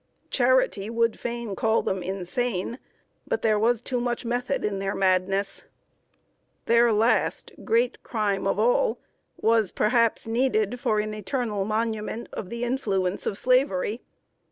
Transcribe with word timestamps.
Charity 0.31 0.89
would 0.89 1.19
fain 1.19 1.55
call 1.55 1.83
them 1.83 2.01
insane; 2.01 2.79
but 3.27 3.43
there 3.43 3.59
was 3.59 3.81
too 3.81 3.99
much 4.01 4.25
method 4.25 4.65
in 4.65 4.79
their 4.79 4.95
madness. 4.95 5.57
[Sidenote: 5.57 5.69
A 5.75 5.93
DEED 5.93 6.03
WITHOUT 6.07 6.53
A 6.55 6.57
NAME.] 6.57 6.65
Their 6.87 6.93
last, 6.93 7.51
great 7.63 8.01
crime 8.01 8.47
of 8.47 8.57
all 8.57 8.99
was, 9.37 9.71
perhaps, 9.71 10.25
needed 10.25 10.79
for 10.79 10.97
an 10.99 11.13
eternal 11.13 11.65
monument 11.65 12.29
of 12.33 12.49
the 12.49 12.63
influence 12.63 13.27
of 13.27 13.37
Slavery. 13.37 14.01